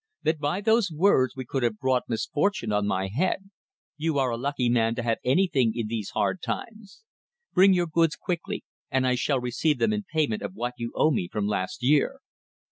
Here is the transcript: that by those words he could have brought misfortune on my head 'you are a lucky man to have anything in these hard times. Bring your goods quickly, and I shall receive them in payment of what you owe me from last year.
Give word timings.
that 0.23 0.39
by 0.39 0.59
those 0.59 0.91
words 0.91 1.35
he 1.37 1.45
could 1.45 1.61
have 1.61 1.77
brought 1.77 2.09
misfortune 2.09 2.71
on 2.71 2.87
my 2.87 3.07
head 3.07 3.51
'you 3.97 4.17
are 4.17 4.31
a 4.31 4.35
lucky 4.35 4.67
man 4.67 4.95
to 4.95 5.03
have 5.03 5.19
anything 5.23 5.73
in 5.75 5.85
these 5.85 6.09
hard 6.15 6.41
times. 6.41 7.03
Bring 7.53 7.73
your 7.75 7.85
goods 7.85 8.15
quickly, 8.15 8.63
and 8.89 9.05
I 9.05 9.13
shall 9.13 9.39
receive 9.39 9.77
them 9.77 9.93
in 9.93 10.01
payment 10.11 10.41
of 10.41 10.55
what 10.55 10.73
you 10.77 10.91
owe 10.95 11.11
me 11.11 11.29
from 11.31 11.45
last 11.45 11.83
year. 11.83 12.19